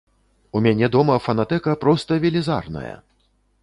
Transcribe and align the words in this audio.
У 0.59 0.61
мяне 0.67 0.89
дома 0.95 1.19
фанатэка 1.27 1.79
проста 1.87 2.21
велізарная! 2.25 2.95